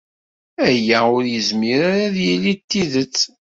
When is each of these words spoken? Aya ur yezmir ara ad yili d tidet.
Aya 0.69 0.99
ur 1.17 1.23
yezmir 1.33 1.79
ara 1.91 2.03
ad 2.07 2.17
yili 2.25 2.53
d 2.57 2.61
tidet. 2.69 3.17